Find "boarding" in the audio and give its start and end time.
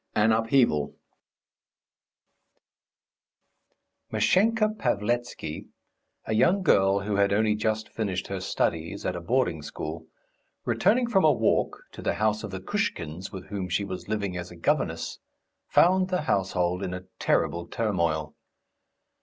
9.21-9.61